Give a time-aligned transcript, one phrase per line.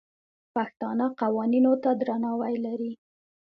[0.53, 2.93] پښتانه قوانینو ته درناوی لري.